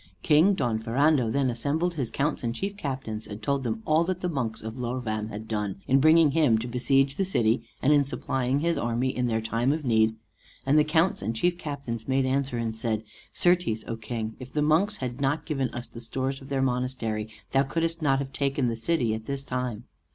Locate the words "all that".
3.85-4.21